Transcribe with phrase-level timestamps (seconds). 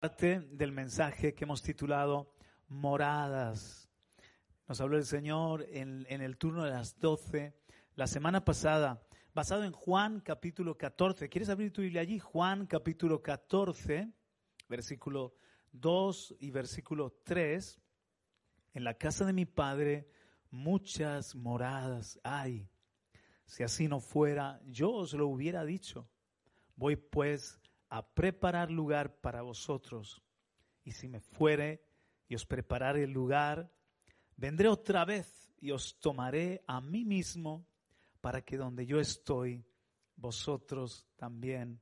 [0.00, 2.32] parte del mensaje que hemos titulado
[2.68, 3.86] Moradas.
[4.66, 7.52] Nos habló el Señor en, el turno de las 12,
[7.96, 11.28] la semana pasada, basado en Juan capítulo 14.
[11.28, 12.18] ¿Quieres abrir tu Biblia allí?
[12.18, 14.10] Juan capítulo 14,
[14.70, 15.34] versículo
[15.72, 17.78] 2 y versículo 3.
[18.72, 20.08] En la casa de mi Padre
[20.50, 22.70] muchas moradas hay.
[23.44, 26.08] Si así no fuera, yo os lo hubiera dicho.
[26.74, 27.59] Voy pues
[27.90, 30.22] a preparar lugar para vosotros.
[30.84, 31.84] Y si me fuere
[32.28, 33.70] y os prepararé el lugar,
[34.36, 37.66] vendré otra vez y os tomaré a mí mismo
[38.20, 39.64] para que donde yo estoy,
[40.16, 41.80] vosotros también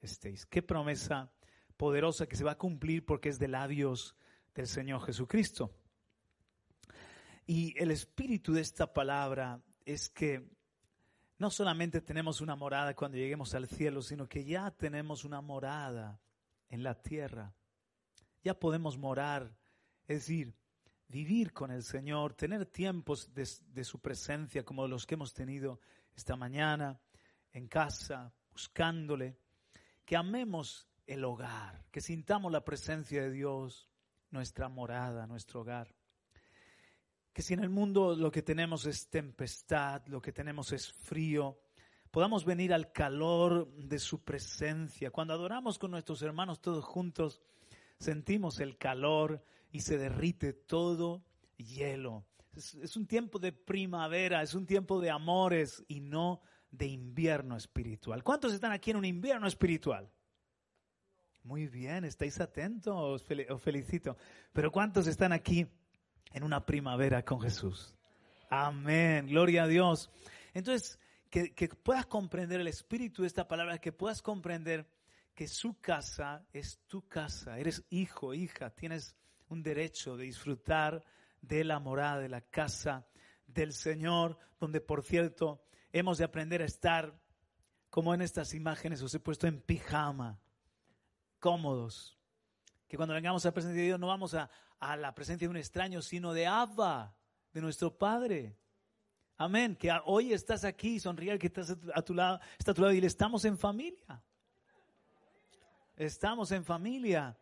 [0.00, 0.46] estéis.
[0.46, 1.30] Qué promesa
[1.76, 4.16] poderosa que se va a cumplir porque es de labios
[4.54, 5.72] del Señor Jesucristo.
[7.46, 10.57] Y el espíritu de esta palabra es que
[11.38, 16.20] no solamente tenemos una morada cuando lleguemos al cielo, sino que ya tenemos una morada
[16.68, 17.54] en la tierra.
[18.42, 19.56] Ya podemos morar,
[20.06, 20.54] es decir,
[21.06, 25.80] vivir con el Señor, tener tiempos de, su presencia como los que hemos tenido
[26.14, 27.00] esta mañana,
[27.52, 29.38] en casa, buscándole,
[30.04, 33.88] que amemos el hogar, que sintamos la presencia de Dios,
[34.30, 35.97] nuestra morada, nuestro hogar
[37.38, 41.56] que si en el mundo lo que tenemos es tempestad, lo que tenemos es frío,
[42.10, 45.12] podamos venir al calor de su presencia.
[45.12, 47.40] Cuando adoramos con nuestros hermanos todos juntos,
[48.00, 51.22] sentimos el calor y se derrite todo
[51.58, 52.26] hielo.
[52.56, 56.40] Es, un tiempo de primavera, es un tiempo de amores y no
[56.72, 58.24] de invierno espiritual.
[58.24, 60.10] ¿Cuántos están aquí en un invierno espiritual?
[61.44, 64.16] Muy bien, estáis atentos, os felicito.
[64.52, 65.68] Pero ¿cuántos están aquí
[66.32, 67.94] en una primavera con Jesús.
[68.50, 70.10] Amén, gloria a Dios.
[70.54, 70.98] Entonces,
[71.30, 74.88] que, puedas comprender el espíritu de esta palabra, que puedas comprender
[75.34, 77.58] que su casa es tu casa.
[77.58, 79.14] Eres hijo, hija, tienes
[79.48, 81.04] un derecho de disfrutar
[81.40, 83.06] de la morada, de la casa
[83.46, 85.62] del Señor, donde por cierto
[85.92, 87.20] hemos de aprender a estar,
[87.90, 90.40] como en estas imágenes os he puesto en pijama,
[91.38, 92.18] cómodos.
[92.88, 94.50] Que cuando vengamos a presencia de Dios no vamos a,
[94.80, 97.14] a la presencia de un extraño, sino de Abba,
[97.52, 98.56] de nuestro Padre.
[99.36, 99.76] Amén.
[99.76, 103.00] Que hoy estás aquí, sonríe que estás a tu lado, está a tu lado y
[103.00, 104.22] le estamos en familia.
[105.96, 107.36] Estamos en familia.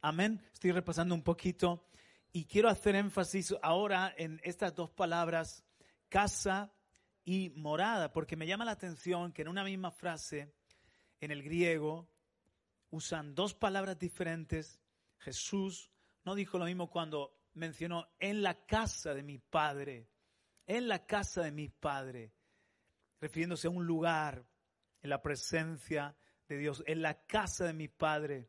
[0.00, 0.40] Amén.
[0.52, 1.86] Estoy repasando un poquito
[2.32, 5.64] y quiero hacer énfasis ahora en estas dos palabras,
[6.08, 6.72] casa
[7.24, 10.52] y morada, porque me llama la atención que en una misma frase,
[11.20, 12.08] en el griego,
[12.90, 14.78] usan dos palabras diferentes.
[15.18, 15.90] Jesús
[16.24, 20.08] no dijo lo mismo cuando mencionó en la casa de mi padre,
[20.66, 22.32] en la casa de mi padre,
[23.20, 24.44] refiriéndose a un lugar
[25.02, 26.16] en la presencia
[26.48, 28.48] de Dios, en la casa de mi padre.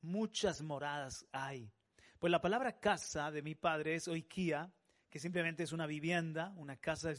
[0.00, 1.72] Muchas moradas hay.
[2.18, 4.72] Pues la palabra casa de mi padre es oikia,
[5.10, 7.12] que simplemente es una vivienda, una casa.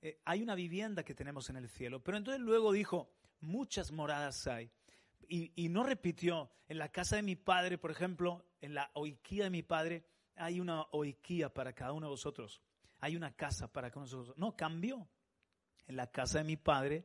[0.00, 2.02] Eh, hay una vivienda que tenemos en el cielo.
[2.02, 4.70] Pero entonces luego dijo, muchas moradas hay
[5.28, 9.50] y, no repitió, en la casa de mi padre, por ejemplo, en la oiquía de
[9.50, 10.04] mi padre,
[10.36, 12.62] hay una oiquía para cada uno de vosotros.
[13.00, 14.34] Hay una casa para cada uno.
[14.36, 15.08] No, cambió.
[15.86, 17.04] En la casa de mi padre,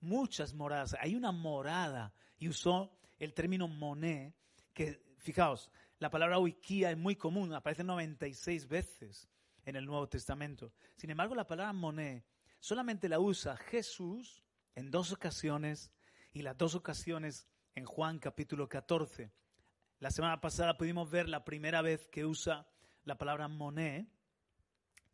[0.00, 0.96] muchas moradas.
[0.98, 2.14] Hay una morada.
[2.38, 4.34] Y usó el término moné,
[4.72, 9.28] que, fijaos, la palabra oiquía es muy común, aparece 96 veces
[9.64, 10.72] en el Nuevo Testamento.
[10.96, 12.24] Sin embargo, la palabra moné
[12.60, 15.90] solamente la usa Jesús en dos ocasiones
[16.36, 19.32] y las dos ocasiones en Juan capítulo 14.
[20.00, 22.68] La semana pasada pudimos ver la primera vez que usa
[23.04, 24.06] la palabra moné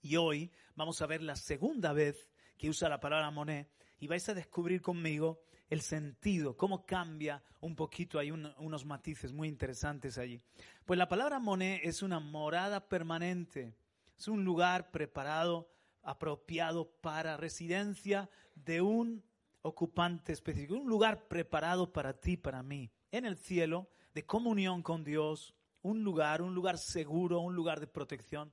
[0.01, 2.29] y hoy vamos a ver la segunda vez
[2.59, 3.69] que usa la palabra moné
[4.01, 9.47] y vais a descubrir conmigo el sentido, cómo cambia un poquito, hay unos matices muy
[9.47, 10.43] interesantes allí.
[10.85, 13.77] Pues la palabra moné es una morada permanente,
[14.19, 15.71] es un lugar preparado,
[16.03, 19.23] apropiado para residencia de un
[19.63, 25.05] ocupante específico, un lugar preparado para ti, para mí, en el cielo, de comunión con
[25.05, 28.53] Dios, un lugar, un lugar seguro, un lugar de protección,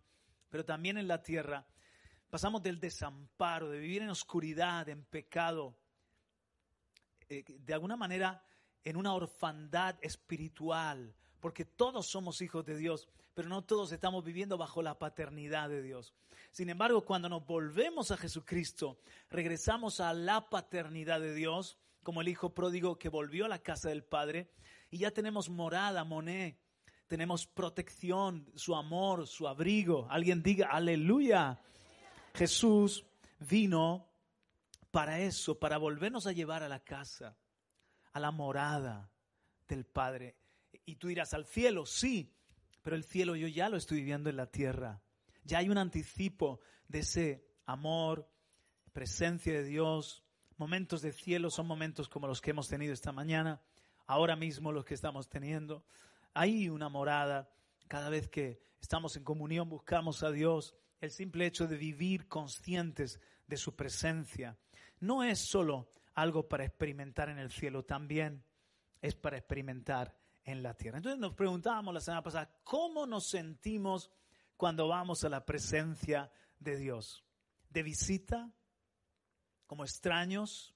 [0.49, 1.67] pero también en la tierra.
[2.29, 5.75] Pasamos del desamparo, de vivir en oscuridad, en pecado,
[7.27, 8.43] eh, de alguna manera
[8.83, 14.57] en una orfandad espiritual, porque todos somos hijos de Dios, pero no todos estamos viviendo
[14.57, 16.13] bajo la paternidad de Dios.
[16.51, 18.99] Sin embargo, cuando nos volvemos a Jesucristo,
[19.29, 23.89] regresamos a la paternidad de Dios, como el hijo pródigo que volvió a la casa
[23.89, 24.49] del Padre,
[24.89, 26.59] y ya tenemos morada, moné,
[27.07, 30.07] tenemos protección, su amor, su abrigo.
[30.09, 31.59] Alguien diga, aleluya.
[32.33, 33.05] Jesús
[33.39, 34.07] vino
[34.91, 37.37] para eso, para volvernos a llevar a la casa,
[38.13, 39.11] a la morada
[39.67, 40.35] del Padre.
[40.85, 42.33] Y tú dirás, al cielo, sí,
[42.81, 45.01] pero el cielo yo ya lo estoy viviendo en la tierra.
[45.43, 48.29] Ya hay un anticipo de ese amor,
[48.93, 50.23] presencia de Dios.
[50.57, 53.61] Momentos de cielo son momentos como los que hemos tenido esta mañana,
[54.07, 55.83] ahora mismo los que estamos teniendo.
[56.33, 57.49] Hay una morada.
[57.87, 60.75] Cada vez que estamos en comunión buscamos a Dios.
[61.01, 64.57] El simple hecho de vivir conscientes de su presencia
[64.99, 68.43] no es solo algo para experimentar en el cielo, también
[69.01, 70.97] es para experimentar en la tierra.
[70.97, 74.11] Entonces nos preguntábamos la semana pasada, ¿cómo nos sentimos
[74.57, 77.23] cuando vamos a la presencia de Dios?
[77.69, 78.51] ¿De visita?
[79.67, 80.75] ¿Como extraños?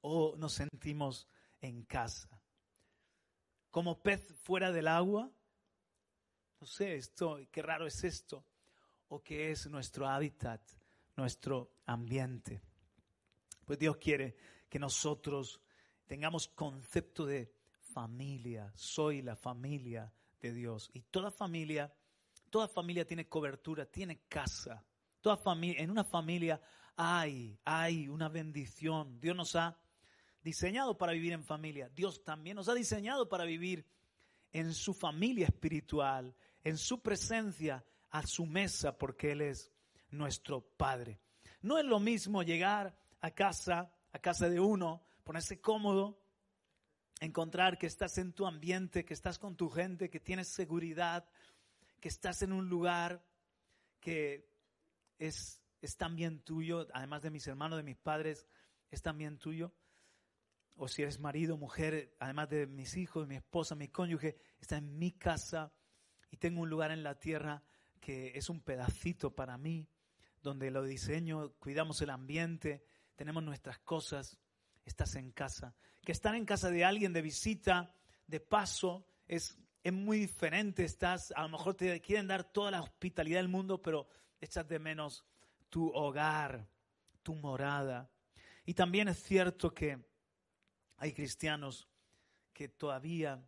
[0.00, 1.28] ¿O nos sentimos
[1.60, 2.40] en casa?
[3.70, 5.30] ¿Como pez fuera del agua?
[6.60, 8.44] No sé, esto, qué raro es esto.
[9.08, 10.62] ¿O qué es nuestro hábitat,
[11.16, 12.62] nuestro ambiente?
[13.64, 14.36] Pues Dios quiere
[14.68, 15.60] que nosotros
[16.06, 17.52] tengamos concepto de
[17.92, 18.72] familia.
[18.74, 20.90] Soy la familia de Dios.
[20.92, 21.92] Y toda familia,
[22.50, 24.84] toda familia tiene cobertura, tiene casa.
[25.20, 26.60] Toda familia, en una familia
[26.96, 29.20] hay, hay una bendición.
[29.20, 29.78] Dios nos ha
[30.42, 31.88] diseñado para vivir en familia.
[31.90, 33.86] Dios también nos ha diseñado para vivir
[34.52, 36.34] en su familia espiritual,
[36.64, 39.70] en su presencia, a su mesa, porque Él es
[40.10, 41.20] nuestro Padre.
[41.60, 46.21] No es lo mismo llegar a casa, a casa de uno, ponerse cómodo,
[47.24, 51.24] encontrar que estás en tu ambiente, que estás con tu gente, que tienes seguridad,
[52.00, 53.24] que estás en un lugar
[54.00, 54.48] que
[55.18, 58.48] es, es también tuyo, además de mis hermanos, de mis padres,
[58.90, 59.72] es también tuyo.
[60.76, 64.98] O si eres marido, mujer, además de mis hijos, mi esposa, mi cónyuge, está en
[64.98, 65.72] mi casa
[66.28, 67.62] y tengo un lugar en la tierra
[68.00, 69.86] que es un pedacito para mí,
[70.42, 72.82] donde lo diseño, cuidamos el ambiente,
[73.14, 74.40] tenemos nuestras cosas,
[74.84, 75.74] estás en casa.
[76.04, 77.94] Que estar en casa de alguien de visita,
[78.26, 80.84] de paso, es, es muy diferente.
[80.84, 84.08] Estás, a lo mejor te quieren dar toda la hospitalidad del mundo, pero
[84.40, 85.24] echas de menos
[85.68, 86.68] tu hogar,
[87.22, 88.10] tu morada.
[88.64, 89.98] Y también es cierto que
[90.96, 91.88] hay cristianos
[92.52, 93.42] que todavía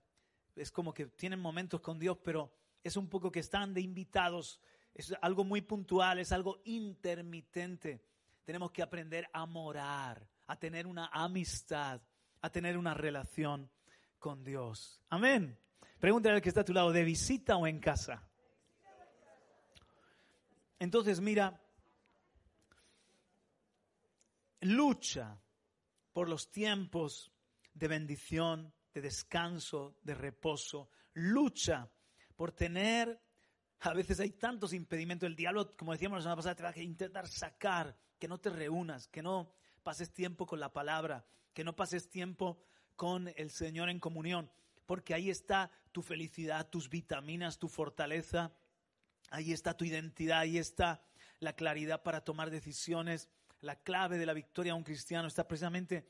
[0.56, 2.52] es como que tienen momentos con Dios, pero
[2.82, 4.60] es un poco que están de invitados.
[4.94, 8.02] Es algo muy puntual, es algo intermitente
[8.44, 12.00] tenemos que aprender a morar, a tener una amistad,
[12.40, 13.70] a tener una relación
[14.18, 15.00] con Dios.
[15.10, 15.58] Amén.
[15.98, 18.28] Pregúntale al que está a tu lado, ¿de visita o en casa?
[20.78, 21.60] Entonces, mira,
[24.60, 25.38] lucha
[26.12, 27.32] por los tiempos
[27.72, 30.90] de bendición, de descanso, de reposo.
[31.14, 31.90] Lucha
[32.36, 33.20] por tener,
[33.80, 35.26] a veces hay tantos impedimentos.
[35.26, 38.50] El diablo, como decíamos la semana pasada, te va a intentar sacar que no te
[38.50, 42.58] reúnas, que no pases tiempo con la palabra, que no pases tiempo
[42.96, 44.50] con el Señor en comunión,
[44.86, 48.52] porque ahí está tu felicidad, tus vitaminas, tu fortaleza,
[49.30, 51.02] ahí está tu identidad, ahí está
[51.38, 53.28] la claridad para tomar decisiones.
[53.60, 56.06] La clave de la victoria de un cristiano está precisamente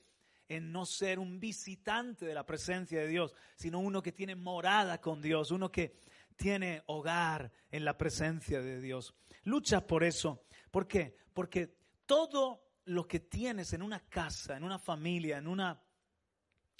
[0.49, 5.01] en no ser un visitante de la presencia de Dios, sino uno que tiene morada
[5.01, 5.97] con Dios, uno que
[6.37, 9.15] tiene hogar en la presencia de Dios.
[9.45, 10.45] Lucha por eso.
[10.71, 11.17] ¿Por qué?
[11.33, 11.77] Porque
[12.07, 15.83] todo lo que tienes en una casa, en una familia, en una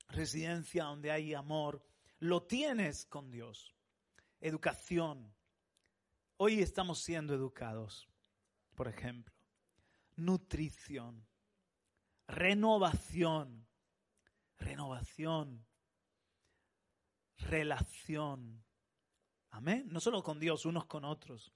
[0.09, 1.83] residencia donde hay amor,
[2.21, 3.75] lo tienes con Dios.
[4.41, 5.35] Educación.
[6.37, 8.09] Hoy estamos siendo educados,
[8.75, 9.35] por ejemplo.
[10.17, 11.27] Nutrición.
[12.27, 13.67] Renovación.
[14.59, 15.67] Renovación.
[17.39, 18.65] Relación.
[19.51, 19.87] Amén.
[19.89, 21.53] No solo con Dios, unos con otros.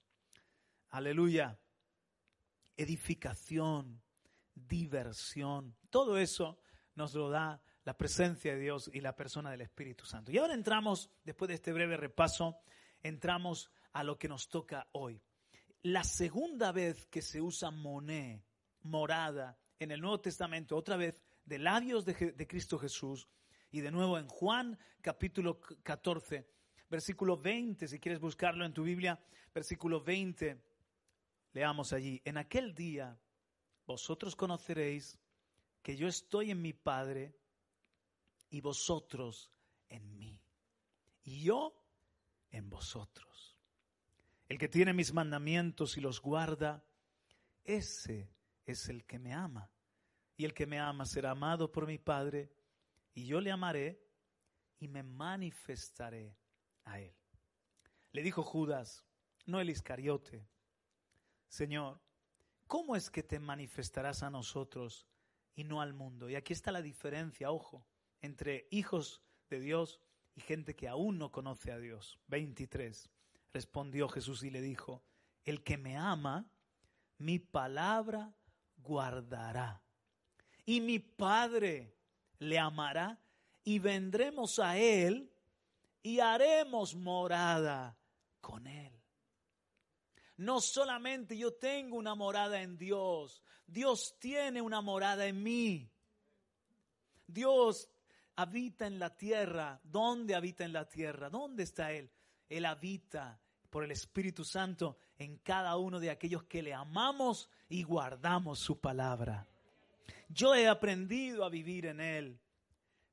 [0.89, 1.59] Aleluya
[2.79, 4.01] edificación,
[4.67, 5.75] diversión.
[5.89, 6.59] Todo eso
[6.95, 10.31] nos lo da la presencia de Dios y la persona del Espíritu Santo.
[10.31, 12.57] Y ahora entramos, después de este breve repaso,
[13.01, 15.21] entramos a lo que nos toca hoy.
[15.81, 18.43] La segunda vez que se usa moné,
[18.81, 23.29] morada, en el Nuevo Testamento, otra vez de labios de, de Cristo Jesús,
[23.71, 26.45] y de nuevo en Juan capítulo 14,
[26.89, 29.19] versículo 20, si quieres buscarlo en tu Biblia,
[29.53, 30.59] versículo 20
[31.53, 33.17] Leamos allí, en aquel día
[33.89, 35.17] vosotros conoceréis
[35.81, 37.33] que yo estoy en mi Padre
[38.51, 39.51] y vosotros
[39.87, 40.39] en mí.
[41.23, 41.73] Y yo
[42.51, 43.57] en vosotros.
[44.47, 46.85] El que tiene mis mandamientos y los guarda,
[47.63, 48.29] ese
[48.63, 49.71] es el que me ama.
[50.37, 52.53] Y el que me ama será amado por mi Padre,
[53.15, 54.07] y yo le amaré
[54.77, 56.37] y me manifestaré
[56.85, 57.15] a él.
[58.11, 59.03] Le dijo Judas,
[59.47, 60.47] no el Iscariote,
[61.47, 61.99] Señor,
[62.69, 65.07] ¿cómo es que te manifestarás a nosotros
[65.55, 66.29] y no al mundo?
[66.29, 67.83] Y aquí está la diferencia, ojo,
[68.21, 69.99] entre hijos de Dios
[70.35, 72.19] y gente que aún no conoce a Dios.
[72.27, 73.09] 23.
[73.51, 75.03] Respondió Jesús y le dijo,
[75.43, 76.47] el que me ama,
[77.17, 78.35] mi palabra
[78.77, 79.81] guardará.
[80.63, 81.97] Y mi Padre
[82.37, 83.19] le amará
[83.63, 85.33] y vendremos a Él
[86.03, 87.97] y haremos morada
[88.41, 88.98] con Él.
[90.39, 95.91] No solamente yo tengo una morada en Dios, Dios tiene una morada en mí.
[97.27, 97.89] Dios
[98.37, 99.81] habita en la tierra.
[99.83, 101.29] ¿Dónde habita en la tierra?
[101.29, 102.09] ¿Dónde está Él?
[102.47, 103.37] Él habita
[103.69, 108.79] por el Espíritu Santo en cada uno de aquellos que le amamos y guardamos su
[108.79, 109.45] palabra.
[110.29, 112.39] Yo he aprendido a vivir en Él,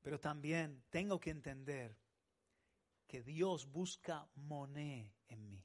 [0.01, 1.99] pero también tengo que entender
[3.09, 5.65] que Dios busca moné en mí,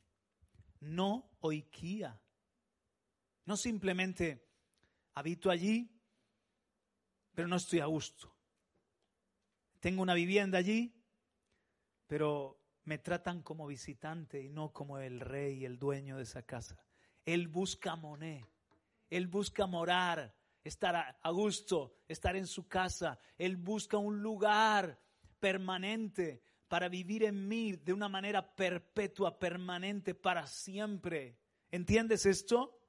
[0.82, 2.20] no oikia.
[3.46, 4.48] No simplemente
[5.14, 5.90] habito allí,
[7.34, 8.36] pero no estoy a gusto.
[9.80, 10.94] Tengo una vivienda allí,
[12.06, 16.78] pero me tratan como visitante y no como el rey, el dueño de esa casa.
[17.26, 18.46] Él busca moné,
[19.10, 23.20] él busca morar, estar a gusto, estar en su casa.
[23.38, 25.00] Él busca un lugar
[25.40, 31.38] permanente para vivir en mí de una manera perpetua, permanente, para siempre.
[31.70, 32.80] ¿Entiendes esto?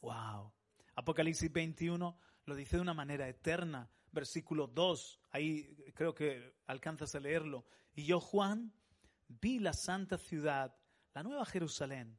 [0.00, 0.52] Wow.
[0.94, 3.90] Apocalipsis 21 lo dice de una manera eterna.
[4.12, 7.66] Versículo 2, ahí creo que alcanzas a leerlo.
[7.96, 8.72] Y yo, Juan,
[9.26, 10.72] vi la santa ciudad,
[11.14, 12.16] la nueva Jerusalén,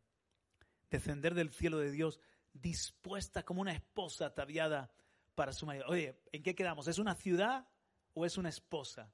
[0.91, 2.19] descender del cielo de Dios,
[2.51, 4.91] dispuesta como una esposa ataviada
[5.35, 5.85] para su marido.
[5.87, 6.89] Oye, ¿en qué quedamos?
[6.89, 7.65] ¿Es una ciudad
[8.13, 9.13] o es una esposa?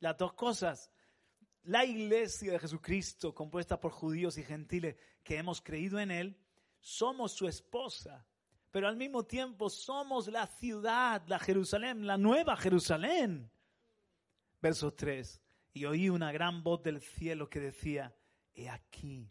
[0.00, 0.90] Las dos cosas.
[1.62, 6.38] La iglesia de Jesucristo, compuesta por judíos y gentiles que hemos creído en Él,
[6.80, 8.26] somos su esposa,
[8.70, 13.50] pero al mismo tiempo somos la ciudad, la Jerusalén, la nueva Jerusalén.
[14.60, 15.40] Verso 3.
[15.72, 18.16] Y oí una gran voz del cielo que decía,
[18.54, 19.30] he aquí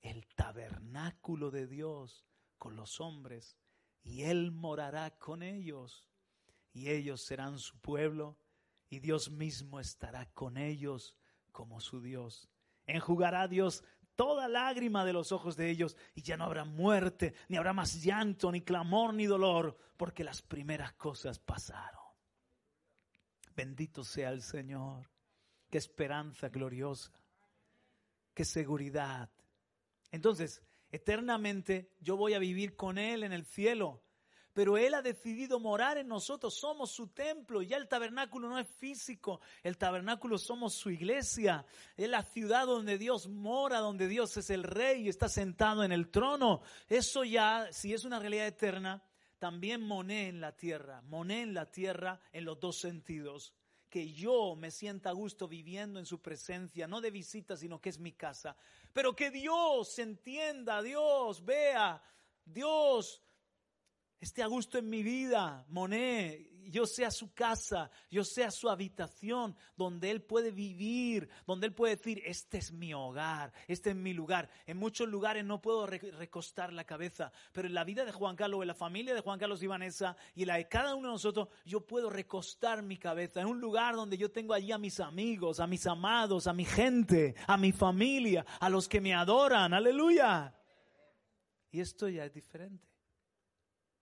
[0.00, 2.24] el tabernáculo de Dios
[2.56, 3.58] con los hombres,
[4.02, 6.08] y Él morará con ellos,
[6.72, 8.38] y ellos serán su pueblo,
[8.94, 11.16] y Dios mismo estará con ellos
[11.50, 12.48] como su Dios.
[12.86, 13.82] Enjugará Dios
[14.14, 18.04] toda lágrima de los ojos de ellos, y ya no habrá muerte, ni habrá más
[18.04, 22.04] llanto, ni clamor, ni dolor, porque las primeras cosas pasaron.
[23.56, 25.10] Bendito sea el Señor.
[25.68, 27.10] Qué esperanza gloriosa.
[28.32, 29.28] Qué seguridad.
[30.12, 34.03] Entonces, eternamente yo voy a vivir con Él en el cielo.
[34.54, 37.60] Pero Él ha decidido morar en nosotros, somos su templo.
[37.60, 41.66] Ya el tabernáculo no es físico, el tabernáculo somos su iglesia.
[41.96, 45.90] Es la ciudad donde Dios mora, donde Dios es el rey y está sentado en
[45.90, 46.62] el trono.
[46.88, 49.02] Eso ya, si es una realidad eterna,
[49.40, 53.52] también moné en la tierra, moné en la tierra en los dos sentidos
[53.90, 57.90] que yo me sienta a gusto viviendo en su presencia, no de visita, sino que
[57.90, 58.56] es mi casa.
[58.92, 62.02] Pero que Dios entienda, Dios vea,
[62.44, 63.23] Dios
[64.24, 69.54] esté a gusto en mi vida, Moné, yo sea su casa, yo sea su habitación,
[69.76, 74.14] donde Él puede vivir, donde Él puede decir, este es mi hogar, este es mi
[74.14, 74.48] lugar.
[74.66, 78.62] En muchos lugares no puedo recostar la cabeza, pero en la vida de Juan Carlos,
[78.62, 81.14] en la familia de Juan Carlos y Vanessa, y en la de cada uno de
[81.14, 85.00] nosotros, yo puedo recostar mi cabeza en un lugar donde yo tengo allí a mis
[85.00, 89.74] amigos, a mis amados, a mi gente, a mi familia, a los que me adoran,
[89.74, 90.58] aleluya.
[91.70, 92.93] Y esto ya es diferente.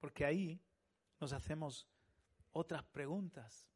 [0.03, 0.61] Porque ahí
[1.21, 1.87] nos hacemos
[2.51, 3.69] otras preguntas.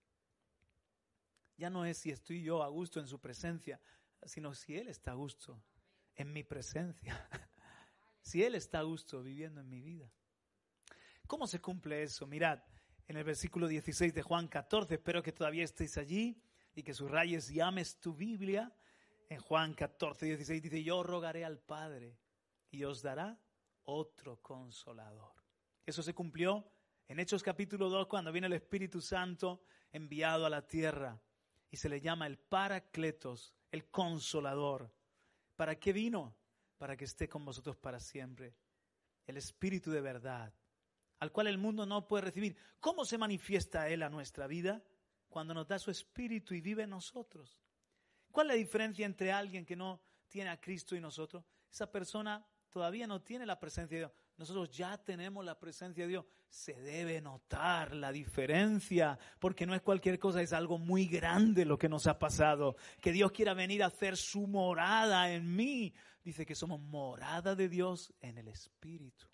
[1.56, 3.80] Ya no es si estoy yo a gusto en su presencia,
[4.24, 5.62] sino si Él está a gusto
[6.16, 7.28] en mi presencia.
[8.22, 10.10] si Él está a gusto viviendo en mi vida.
[11.28, 12.26] ¿Cómo se cumple eso?
[12.26, 12.60] Mirad,
[13.06, 16.42] en el versículo 16 de Juan 14, espero que todavía estéis allí
[16.74, 18.74] y que subrayes y ames tu Biblia.
[19.28, 22.18] En Juan 14, 16 dice, yo rogaré al Padre
[22.72, 23.38] y os dará
[23.84, 25.35] otro consolador.
[25.86, 26.68] Eso se cumplió
[27.06, 29.62] en Hechos capítulo 2 cuando viene el Espíritu Santo
[29.92, 31.22] enviado a la tierra
[31.70, 34.92] y se le llama el Paracletos, el consolador.
[35.54, 36.34] ¿Para qué vino?
[36.76, 38.56] Para que esté con vosotros para siempre.
[39.28, 40.52] El Espíritu de verdad,
[41.20, 42.56] al cual el mundo no puede recibir.
[42.80, 44.82] ¿Cómo se manifiesta Él a nuestra vida?
[45.28, 47.60] Cuando nos da su Espíritu y vive en nosotros.
[48.32, 51.44] ¿Cuál es la diferencia entre alguien que no tiene a Cristo y nosotros?
[51.70, 56.10] Esa persona todavía no tiene la presencia de Dios nosotros ya tenemos la presencia de
[56.10, 56.24] Dios.
[56.48, 61.78] Se debe notar la diferencia, porque no es cualquier cosa, es algo muy grande lo
[61.78, 62.76] que nos ha pasado.
[63.00, 65.94] Que Dios quiera venir a hacer su morada en mí.
[66.22, 69.26] Dice que somos morada de Dios en el Espíritu.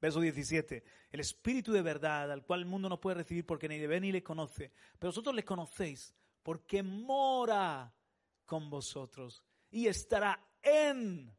[0.00, 3.78] Verso 17, el Espíritu de verdad, al cual el mundo no puede recibir porque ni
[3.78, 7.92] le ve ni le conoce, pero vosotros le conocéis porque mora
[8.44, 11.34] con vosotros y estará en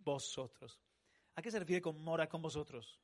[0.00, 0.85] vosotros.
[1.36, 2.98] ¿A qué se refiere con mora con vosotros?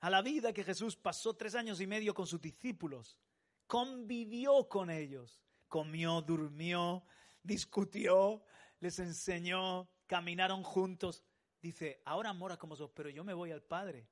[0.00, 3.18] A la vida que Jesús pasó tres años y medio con sus discípulos,
[3.66, 7.04] convivió con ellos, comió, durmió,
[7.42, 8.42] discutió,
[8.80, 11.24] les enseñó, caminaron juntos.
[11.62, 14.08] Dice, ahora mora con vosotros, pero yo me voy al Padre,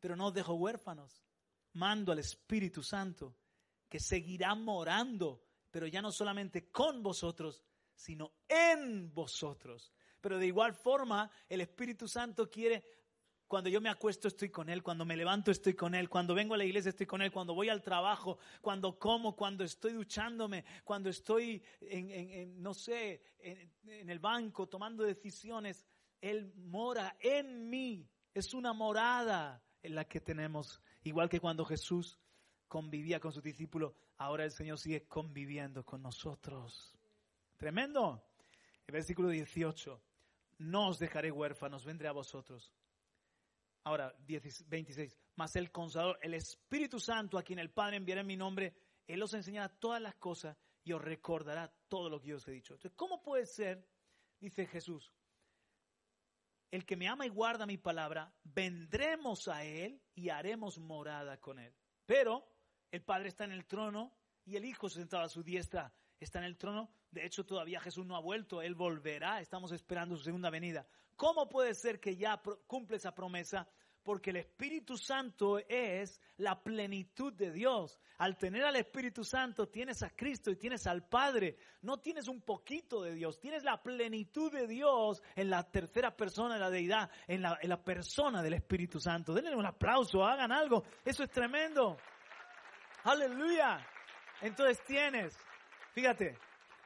[0.00, 1.22] pero no os dejo huérfanos.
[1.74, 3.36] Mando al Espíritu Santo
[3.88, 7.62] que seguirá morando, pero ya no solamente con vosotros,
[7.94, 9.92] sino en vosotros.
[10.20, 12.84] Pero de igual forma, el Espíritu Santo quiere,
[13.46, 16.54] cuando yo me acuesto estoy con Él, cuando me levanto estoy con Él, cuando vengo
[16.54, 20.64] a la iglesia estoy con Él, cuando voy al trabajo, cuando como, cuando estoy duchándome,
[20.84, 25.86] cuando estoy en, no sé, en el banco tomando decisiones,
[26.20, 28.08] Él mora en mí.
[28.34, 32.18] Es una morada en la que tenemos, igual que cuando Jesús
[32.66, 36.94] convivía con sus discípulos, ahora el Señor sigue conviviendo con nosotros.
[37.56, 38.22] Tremendo.
[38.86, 40.00] El versículo 18.
[40.58, 42.72] No os dejaré huérfanos, vendré a vosotros.
[43.84, 45.18] Ahora, 26.
[45.36, 48.74] Mas el Consolador, el Espíritu Santo, a quien el Padre enviará en mi nombre,
[49.06, 52.52] Él os enseñará todas las cosas y os recordará todo lo que yo os he
[52.52, 52.74] dicho.
[52.74, 53.88] Entonces, ¿cómo puede ser,
[54.40, 55.12] dice Jesús,
[56.70, 61.58] el que me ama y guarda mi palabra, vendremos a Él y haremos morada con
[61.58, 61.74] Él?
[62.04, 62.46] Pero
[62.90, 66.46] el Padre está en el trono y el Hijo sentado a su diestra está en
[66.46, 66.90] el trono.
[67.10, 70.86] De hecho, todavía Jesús no ha vuelto, Él volverá, estamos esperando su segunda venida.
[71.16, 73.66] ¿Cómo puede ser que ya cumple esa promesa?
[74.02, 77.98] Porque el Espíritu Santo es la plenitud de Dios.
[78.18, 81.56] Al tener al Espíritu Santo tienes a Cristo y tienes al Padre.
[81.82, 86.54] No tienes un poquito de Dios, tienes la plenitud de Dios en la tercera persona
[86.54, 89.34] de la deidad, en la, en la persona del Espíritu Santo.
[89.34, 90.84] Denle un aplauso, hagan algo.
[91.04, 91.98] Eso es tremendo.
[93.04, 93.84] Aleluya.
[94.40, 95.36] Entonces tienes,
[95.92, 96.38] fíjate,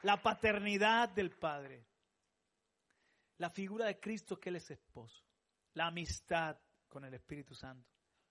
[0.02, 1.86] la paternidad del Padre,
[3.38, 5.24] la figura de Cristo que Él es esposo,
[5.74, 7.88] la amistad con el Espíritu Santo,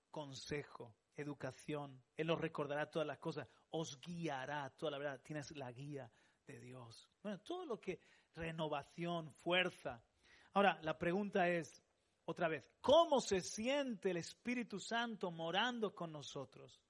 [0.09, 5.71] consejo, educación, Él os recordará todas las cosas, os guiará toda la verdad, tienes la
[5.71, 6.11] guía
[6.45, 7.09] de Dios.
[7.23, 7.99] Bueno, todo lo que,
[8.35, 10.03] renovación, fuerza.
[10.53, 11.81] Ahora, la pregunta es,
[12.25, 16.81] otra vez, ¿cómo se siente el Espíritu Santo morando con nosotros?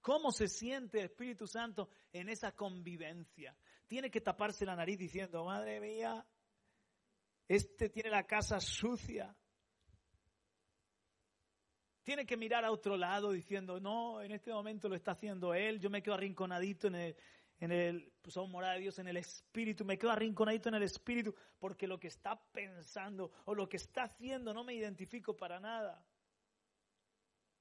[0.00, 3.54] ¿Cómo se siente el Espíritu Santo en esa convivencia?
[3.90, 6.24] Tiene que taparse la nariz diciendo, madre mía,
[7.48, 9.36] este tiene la casa sucia.
[12.04, 15.80] Tiene que mirar a otro lado diciendo, no, en este momento lo está haciendo él,
[15.80, 17.16] yo me quedo arrinconadito en el,
[17.58, 21.34] en el, pues morada de Dios en el espíritu, me quedo arrinconadito en el espíritu,
[21.58, 26.00] porque lo que está pensando o lo que está haciendo no me identifico para nada.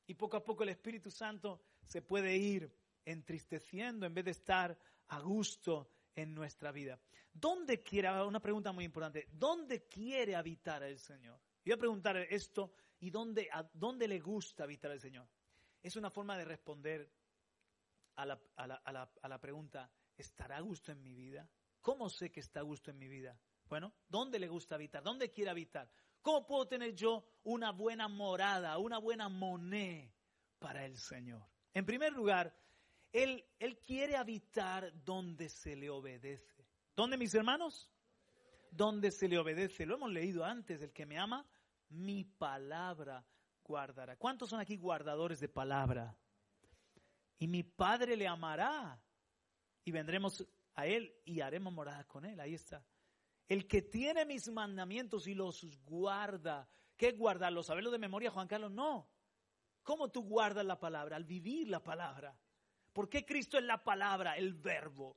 [0.05, 2.71] Y poco a poco el Espíritu Santo se puede ir
[3.03, 5.89] entristeciendo en vez de estar a gusto
[6.21, 6.99] en nuestra vida.
[7.33, 11.39] ¿Dónde quiere, una pregunta muy importante, ¿dónde quiere habitar el Señor?
[11.63, 15.27] Voy a preguntar esto y dónde, dónde le gusta habitar el Señor.
[15.81, 17.11] Es una forma de responder
[18.15, 21.49] a la, a, la, a, la, a la, pregunta, ¿estará a gusto en mi vida?
[21.81, 23.39] ¿Cómo sé que está a gusto en mi vida?
[23.67, 25.03] Bueno, ¿dónde le gusta habitar?
[25.03, 25.89] ¿Dónde quiere habitar?
[26.21, 30.13] ¿Cómo puedo tener yo una buena morada, una buena moné
[30.57, 31.47] para el Señor?
[31.73, 32.53] En primer lugar,
[33.11, 33.45] él,
[33.85, 36.65] quiere habitar donde se le obedece.
[36.95, 37.89] ¿Dónde, mis hermanos?
[38.71, 39.85] Donde se le obedece.
[39.85, 40.81] Lo hemos leído antes.
[40.81, 41.45] El que me ama,
[41.89, 43.25] mi palabra
[43.63, 44.15] guardará.
[44.15, 46.15] ¿Cuántos son aquí guardadores de palabra?
[47.39, 49.01] Y mi Padre le amará.
[49.85, 50.45] Y vendremos
[50.75, 52.39] a Él y haremos morada con Él.
[52.39, 52.83] Ahí está.
[53.47, 56.69] El que tiene mis mandamientos y los guarda.
[56.95, 57.65] ¿Qué guardarlos?
[57.65, 58.71] ¿Saberlo de memoria, Juan Carlos?
[58.71, 59.09] No.
[59.81, 61.15] ¿Cómo tú guardas la palabra?
[61.15, 62.37] Al vivir la palabra.
[62.99, 65.15] ¿Por qué Cristo es la palabra, el verbo,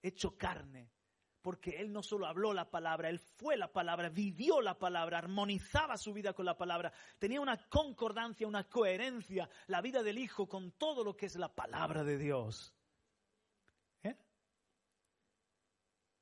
[0.00, 0.90] hecho carne?
[1.42, 5.98] Porque Él no solo habló la palabra, Él fue la palabra, vivió la palabra, armonizaba
[5.98, 10.72] su vida con la palabra, tenía una concordancia, una coherencia, la vida del Hijo con
[10.78, 12.74] todo lo que es la palabra de Dios.
[14.04, 14.16] ¿Eh?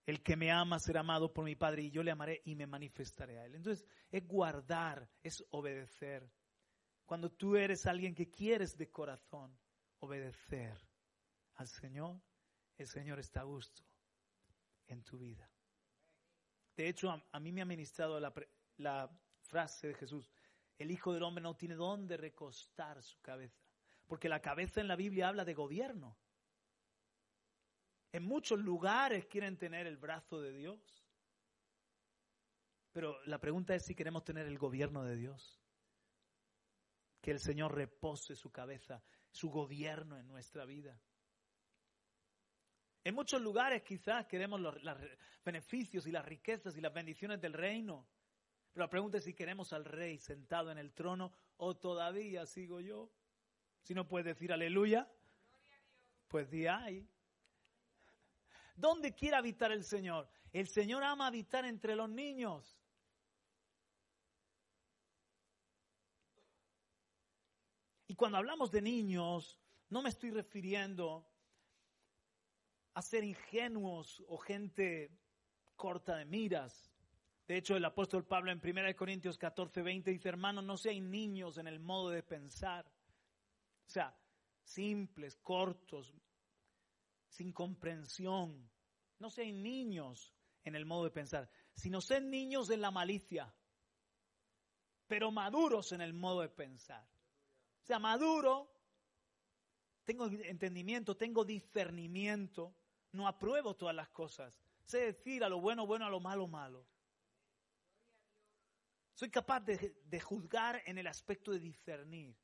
[0.07, 2.67] El que me ama será amado por mi Padre y yo le amaré y me
[2.67, 3.55] manifestaré a Él.
[3.55, 6.29] Entonces, es guardar, es obedecer.
[7.07, 9.57] Cuando tú eres alguien que quieres de corazón
[10.01, 10.77] obedecer
[11.55, 12.21] al Señor,
[12.77, 13.83] el Señor está a gusto
[14.87, 15.51] en tu vida.
[16.77, 18.33] De hecho, a, mí me ha ministrado la,
[18.79, 19.11] la
[19.43, 20.31] frase de Jesús,
[20.79, 23.63] el Hijo del Hombre no tiene dónde recostar su cabeza,
[24.07, 26.17] porque la cabeza en la Biblia habla de gobierno.
[28.13, 31.05] En muchos lugares quieren tener el brazo de Dios.
[32.93, 35.61] Pero la pregunta es si queremos tener el gobierno de Dios
[37.21, 41.01] que el Señor repose su cabeza, su gobierno en nuestra vida.
[43.03, 44.77] En muchos lugares quizás queremos los,
[45.45, 48.07] beneficios y las riquezas y las bendiciones del reino.
[48.73, 52.81] Pero la pregunta es si queremos al rey sentado en el trono o todavía sigo
[52.81, 53.11] yo.
[53.83, 55.11] Si no puedes decir aleluya,
[56.29, 57.09] pues di ahí.
[58.77, 60.29] ¿Dónde quiere habitar el Señor?
[60.53, 62.80] El Señor ama habitar entre los niños.
[68.21, 71.27] Cuando hablamos de niños, no me estoy refiriendo
[72.93, 75.11] a ser ingenuos o gente
[75.75, 76.93] corta de miras.
[77.49, 81.57] De hecho, el apóstol Pablo en 1 Corintios 14, 20 dice, hermanos, no sean niños
[81.57, 82.85] en el modo de pensar.
[83.87, 84.15] O sea,
[84.65, 86.15] simples, cortos,
[87.27, 88.71] sin comprensión.
[89.19, 93.51] No sean niños en el modo de pensar, sino sean niños en la malicia,
[95.07, 97.09] pero maduros en el modo de pensar.
[97.83, 98.71] Sea, maduro,
[100.05, 102.75] tengo entendimiento, tengo discernimiento,
[103.13, 104.55] no apruebo todas las cosas.
[104.85, 106.87] Sé decir a lo bueno, bueno, a lo malo, malo.
[109.15, 112.35] Soy capaz de, juzgar en el aspecto de discernir.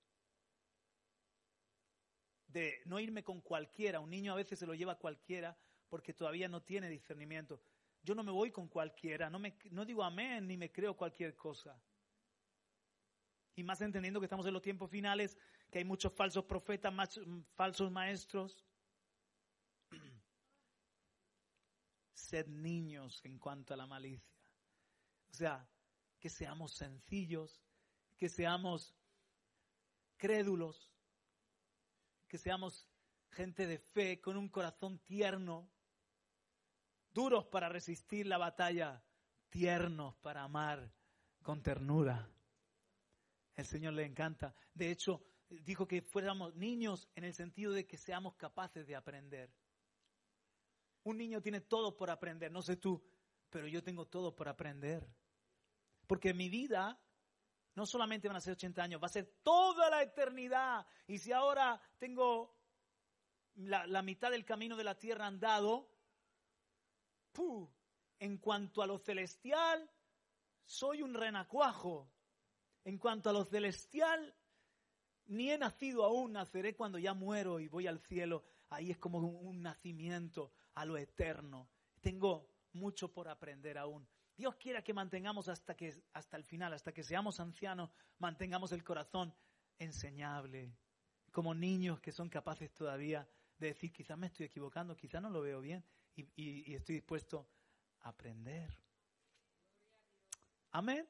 [2.46, 3.98] De no irme con cualquiera.
[3.98, 5.56] Un niño a veces se lo lleva a cualquiera
[5.88, 7.60] porque todavía no tiene discernimiento.
[8.02, 11.34] Yo no me voy con cualquiera, no, me, no digo amén ni me creo cualquier
[11.34, 11.80] cosa.
[13.56, 15.36] Y más entendiendo que estamos en los tiempos finales,
[15.70, 16.92] que hay muchos falsos profetas,
[17.54, 18.66] falsos maestros.
[22.12, 24.38] Sed niños en cuanto a la malicia.
[25.30, 25.66] O sea,
[26.20, 27.62] que seamos sencillos,
[28.18, 28.94] que seamos
[30.18, 30.92] crédulos,
[32.28, 32.86] que seamos
[33.30, 35.70] gente de fe con un corazón tierno,
[37.10, 39.02] duros para resistir la batalla,
[39.48, 40.92] tiernos para amar
[41.42, 42.30] con ternura.
[43.56, 44.54] El Señor le encanta.
[44.74, 49.50] De hecho, dijo que fuéramos niños en el sentido de que seamos capaces de aprender.
[51.04, 53.02] Un niño tiene todo por aprender, no sé tú,
[53.50, 55.08] pero yo tengo todo por aprender.
[56.06, 57.00] Porque mi vida
[57.74, 60.86] no solamente van a ser 80 años, va a ser toda la eternidad.
[61.06, 62.56] Y si ahora tengo
[63.54, 65.90] la, mitad del camino de la tierra andado,
[68.18, 69.90] en cuanto a lo celestial,
[70.64, 72.10] soy un renacuajo.
[72.86, 74.32] En cuanto a lo celestial,
[75.26, 78.44] ni he nacido aún, naceré cuando ya muero y voy al cielo.
[78.70, 81.68] Ahí es como un nacimiento a lo eterno.
[82.00, 84.06] Tengo mucho por aprender aún.
[84.36, 88.84] Dios quiera que mantengamos hasta, que, hasta el final, hasta que seamos ancianos, mantengamos el
[88.84, 89.34] corazón
[89.80, 90.78] enseñable,
[91.32, 95.40] como niños que son capaces todavía de decir, quizás me estoy equivocando, quizás no lo
[95.40, 97.48] veo bien y, estoy dispuesto
[98.02, 98.78] a aprender.
[100.70, 101.04] Amén.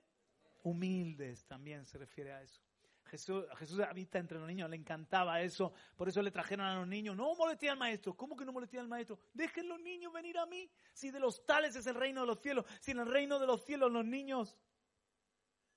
[0.66, 2.60] Humildes también se refiere a eso.
[3.04, 6.88] Jesús, Jesús habita entre los niños, le encantaba eso, por eso le trajeron a los
[6.88, 9.16] niños, no molesté al maestro, ¿cómo que no molesté al maestro?
[9.32, 12.40] Dejen los niños venir a mí, si de los tales es el reino de los
[12.40, 14.58] cielos, si en el reino de los cielos los niños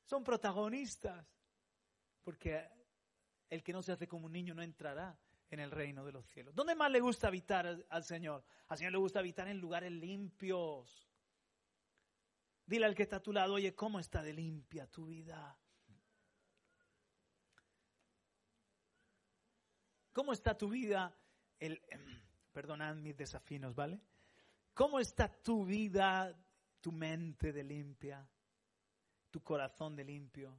[0.06, 1.23] son protagonistas,
[2.23, 2.67] porque
[3.47, 5.15] el que no se hace como un niño no entrará
[5.52, 6.56] en el reino de los cielos.
[6.56, 8.43] ¿Dónde más le gusta habitar al, al Señor?
[8.67, 11.08] Al Señor le gusta habitar en lugares limpios.
[12.69, 15.58] Dile al que está a tu lado, oye, ¿cómo está de limpia tu vida?
[20.13, 21.17] ¿Cómo está tu vida?
[21.58, 21.82] El,
[22.51, 23.99] perdonad mis desafinos, ¿vale?
[24.75, 26.32] ¿Cómo está tu vida,
[26.79, 28.29] tu mente de limpia,
[29.32, 30.55] tu corazón de limpio?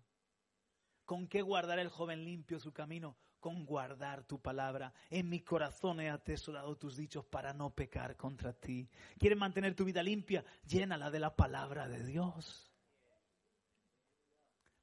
[1.04, 3.16] ¿Con qué guardará el joven limpio su camino?
[3.40, 4.92] Con guardar tu palabra.
[5.08, 8.88] En mi corazón he atesorado tus dichos para no pecar contra ti.
[9.18, 10.44] ¿Quieres mantener tu vida limpia?
[10.66, 12.70] Llénala de la palabra de Dios.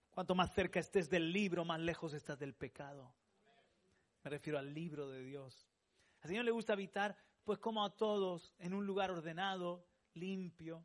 [0.10, 3.14] Cuanto más cerca estés del libro, más lejos estás del pecado.
[4.24, 5.70] Me refiero al libro de Dios.
[6.22, 10.84] Al Señor le gusta habitar, pues como a todos, en un lugar ordenado, limpio.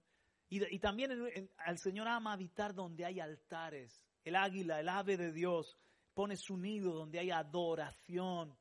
[0.51, 1.11] Y, también
[1.57, 4.07] al Señor ama habitar donde hay altares.
[4.23, 5.79] El águila, el ave de Dios,
[6.15, 8.57] pone su nido donde hay adoración,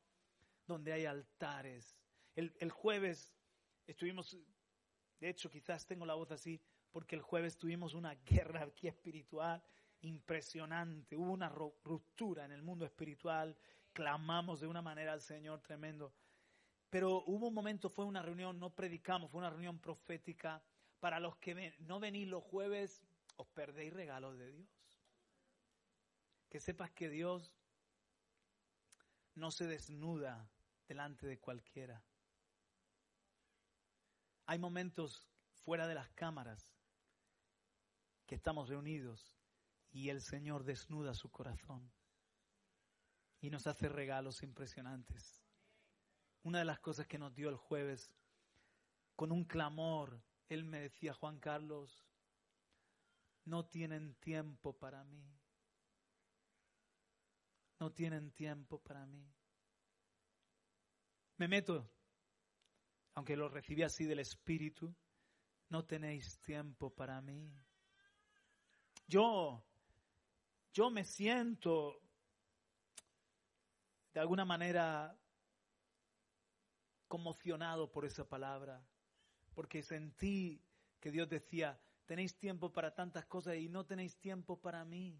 [0.67, 1.97] donde hay altares.
[2.35, 3.33] El, el jueves
[3.87, 4.37] estuvimos,
[5.19, 6.61] de hecho quizás tengo la voz así,
[6.91, 9.61] porque el jueves tuvimos una guerra aquí espiritual
[10.01, 11.15] impresionante.
[11.15, 13.55] Hubo una ruptura en el mundo espiritual
[13.93, 16.13] clamamos de una manera al Señor tremendo.
[16.89, 20.61] Pero hubo un momento, fue una reunión, no predicamos, fue una reunión profética.
[20.99, 23.01] Para los que no venís los jueves,
[23.37, 24.80] os perdéis regalos de Dios.
[26.51, 27.55] Que sepas que Dios
[29.35, 30.51] no se desnuda
[30.85, 32.03] delante de cualquiera.
[34.45, 35.29] Hay momentos
[35.63, 36.75] fuera de las cámaras
[38.27, 39.37] que estamos reunidos
[39.91, 41.89] y el Señor desnuda su corazón
[43.39, 45.41] y nos hace regalos impresionantes.
[46.43, 48.13] Una de las cosas que nos dio el jueves
[49.15, 52.05] con un clamor, Él me decía, Juan Carlos,
[53.45, 55.40] no tienen tiempo para mí.
[57.81, 59.27] No tienen tiempo para mí.
[61.37, 61.89] Me meto,
[63.15, 64.95] aunque lo recibí así del Espíritu,
[65.69, 67.51] no tenéis tiempo para mí.
[69.07, 69.65] Yo,
[70.71, 72.03] yo me siento
[74.13, 75.19] de alguna manera
[77.07, 78.85] conmocionado por esa palabra,
[79.55, 80.63] porque sentí
[80.99, 85.19] que Dios decía, tenéis tiempo para tantas cosas y no tenéis tiempo para mí.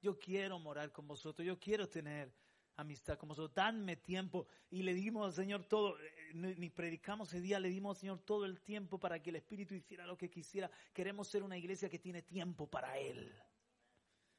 [0.00, 2.32] Yo quiero morar con vosotros, yo quiero tener
[2.76, 4.46] amistad con vosotros, danme tiempo.
[4.70, 8.18] Y le dimos al Señor todo, eh, ni predicamos ese día, le dimos al Señor
[8.20, 10.70] todo el tiempo para que el Espíritu hiciera lo que quisiera.
[10.92, 13.34] Queremos ser una iglesia que tiene tiempo para Él.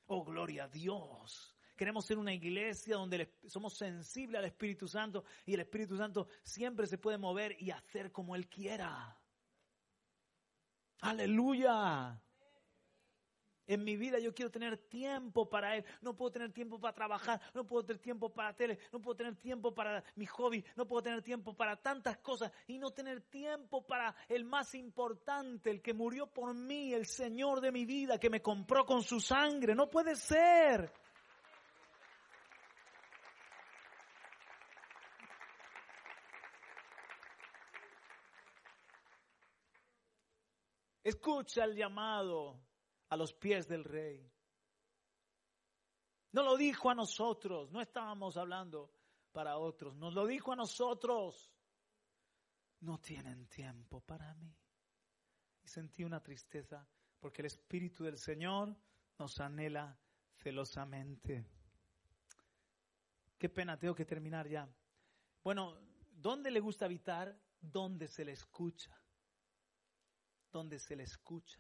[0.08, 1.56] Oh, gloria a Dios.
[1.76, 6.88] Queremos ser una iglesia donde somos sensibles al Espíritu Santo y el Espíritu Santo siempre
[6.88, 9.17] se puede mover y hacer como Él quiera.
[11.02, 12.22] Aleluya.
[13.70, 15.86] En mi vida yo quiero tener tiempo para Él.
[16.02, 19.36] No puedo tener tiempo para trabajar, no puedo tener tiempo para tele, no puedo tener
[19.36, 23.86] tiempo para mi hobby, no puedo tener tiempo para tantas cosas y no tener tiempo
[23.86, 28.32] para el más importante, el que murió por mí, el Señor de mi vida, que
[28.32, 29.76] me compró con su sangre.
[29.76, 30.92] No puede ser.
[41.04, 42.69] Escucha el llamado
[43.10, 44.32] a los pies del rey.
[46.32, 48.93] No lo dijo a nosotros, no estábamos hablando
[49.32, 51.52] para otros, nos lo dijo a nosotros.
[52.82, 54.56] No tienen tiempo para mí.
[55.63, 56.88] Y sentí una tristeza
[57.19, 58.74] porque el Espíritu del Señor
[59.17, 60.00] nos anhela
[60.36, 61.45] celosamente.
[63.38, 64.69] Qué pena, tengo que terminar ya.
[65.43, 65.78] Bueno,
[66.12, 67.38] ¿dónde le gusta habitar?
[67.60, 68.98] Donde se le escucha
[70.52, 71.60] donde se le escucha.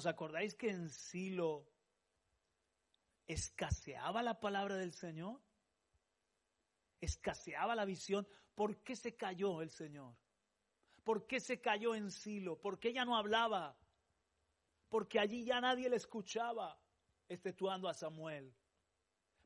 [0.00, 1.68] ¿Os acordáis que en Silo
[3.26, 5.38] escaseaba la palabra del Señor?
[7.02, 8.26] Escaseaba la visión.
[8.54, 10.16] ¿Por qué se cayó el Señor?
[11.04, 12.58] ¿Por qué se cayó en Silo?
[12.58, 13.76] ¿Por qué ya no hablaba?
[14.88, 16.80] Porque allí ya nadie le escuchaba,
[17.28, 18.54] exceptuando a Samuel.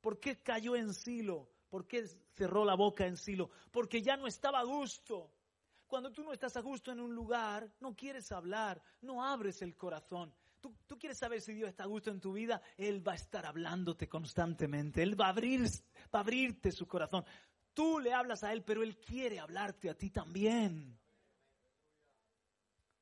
[0.00, 1.50] ¿Por qué cayó en Silo?
[1.68, 3.50] ¿Por qué cerró la boca en Silo?
[3.72, 5.32] Porque ya no estaba a gusto.
[5.88, 9.76] Cuando tú no estás a gusto en un lugar, no quieres hablar, no abres el
[9.76, 10.32] corazón.
[10.86, 13.44] Tú, quieres saber si Dios está a gusto en tu vida, Él va a estar
[13.44, 15.02] hablándote constantemente.
[15.02, 15.62] Él va a, abrir,
[16.14, 17.22] va a abrirte su corazón.
[17.74, 20.98] Tú le hablas a Él, pero Él quiere hablarte a ti también.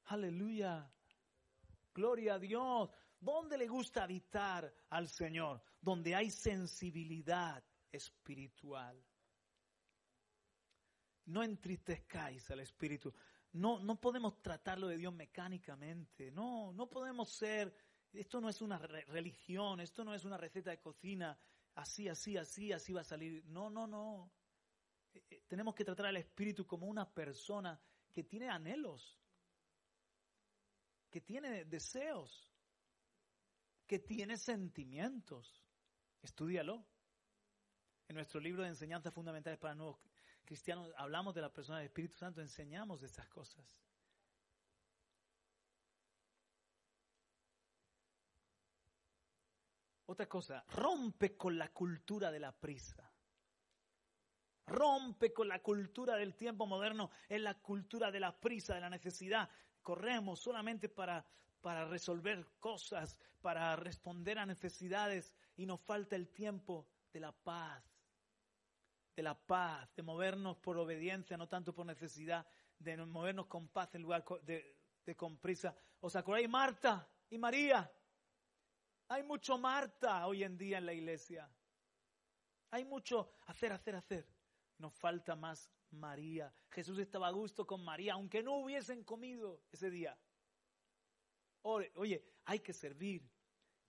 [0.07, 0.91] Aleluya.
[1.95, 2.91] Gloria a Dios.
[3.21, 5.63] ¿Dónde le gusta habitar al Señor?
[5.81, 9.01] Donde hay sensibilidad espiritual.
[11.27, 13.15] No entristezcáis al Espíritu.
[13.53, 16.31] No, no podemos tratarlo de Dios mecánicamente.
[16.31, 17.75] No, no podemos ser.
[18.13, 21.39] Esto no es una religión, esto no es una receta de cocina.
[21.75, 23.45] Así, así, así, así va a salir.
[23.47, 24.33] No, no, no.
[25.15, 27.79] Eh, eh, tenemos que tratar al Espíritu como una persona
[28.13, 29.19] que tiene anhelos,
[31.11, 32.51] que tiene deseos,
[33.87, 35.63] que tiene sentimientos.
[36.23, 36.87] Estudialo.
[38.09, 39.99] En nuestro libro de enseñanzas fundamentales para nuevos
[40.45, 43.65] cristianos hablamos de la persona del Espíritu Santo, enseñamos de estas cosas.
[50.07, 53.11] Otra cosa, rompe con la cultura de la prisa.
[54.67, 58.91] Rompe con la cultura del tiempo moderno, es la cultura de la prisa, de la
[58.91, 59.49] necesidad.
[59.81, 61.25] Corremos solamente para,
[61.61, 67.92] para resolver cosas, para responder a necesidades y nos falta el tiempo de la paz,
[69.15, 72.47] de la paz, de movernos por obediencia, no tanto por necesidad,
[72.79, 75.77] de movernos con paz en lugar de, de con prisa.
[76.01, 77.91] ¿Os acordáis Marta y María?
[79.09, 81.51] Hay mucho Marta hoy en día en la iglesia.
[82.71, 84.27] Hay mucho hacer, hacer, hacer.
[84.79, 86.53] Nos falta más María.
[86.71, 90.19] Jesús estaba a gusto con María, aunque no hubiesen comido ese día.
[91.63, 93.31] Oye, hay que servir.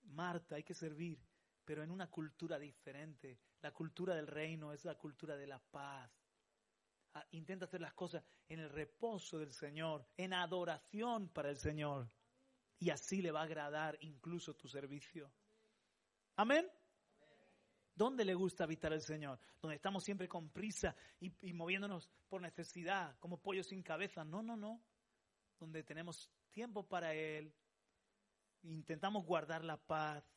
[0.04, 1.18] Marta, hay que servir,
[1.64, 3.40] pero en una cultura diferente.
[3.63, 6.12] La cultura del reino es la cultura de la paz.
[7.13, 12.12] Ah, intenta hacer las cosas en el reposo del Señor, en adoración para el Señor.
[12.78, 15.32] Y así le va a agradar incluso tu servicio.
[16.36, 16.69] Amén.
[17.95, 19.39] ¿Dónde le gusta habitar el Señor?
[19.62, 24.26] Donde estamos siempre con prisa y, y, moviéndonos por necesidad, como pollos sin cabeza.
[24.26, 24.84] No, no, no.
[25.58, 27.56] Donde tenemos tiempo para Él.
[28.63, 30.33] Intentamos guardar la paz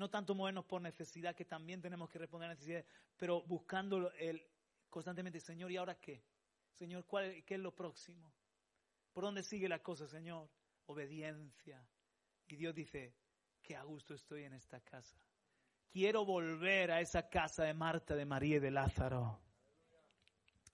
[0.00, 2.86] no tanto movernos por necesidad, que también tenemos que responder a necesidades,
[3.18, 4.42] pero buscando el,
[4.88, 6.24] constantemente, Señor, ¿y ahora qué?
[6.72, 8.32] Señor, ¿cuál, ¿qué es lo próximo?
[9.12, 10.48] ¿Por dónde sigue la cosa, Señor?
[10.86, 11.86] Obediencia.
[12.48, 13.14] Y Dios dice,
[13.60, 15.20] qué a gusto estoy en esta casa.
[15.90, 19.38] Quiero volver a esa casa de Marta, de María y de Lázaro.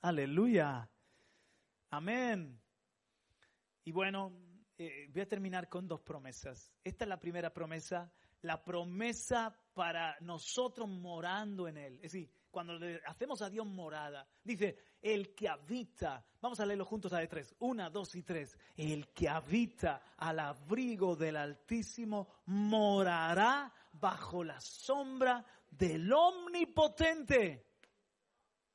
[0.03, 0.89] Aleluya.
[1.91, 2.63] Amén.
[3.83, 4.33] Y bueno,
[4.79, 6.73] eh, voy a terminar con dos promesas.
[6.85, 8.13] Esta es la primera promesa,
[8.47, 11.95] la promesa para nosotros morando en Él.
[11.97, 16.85] Es decir, cuando le hacemos a Dios morada, dice, el que habita, vamos a leerlo
[16.85, 22.29] juntos a de tres, una, dos y tres, el que habita al abrigo del Altísimo
[22.47, 27.67] morará bajo la sombra del Omnipotente.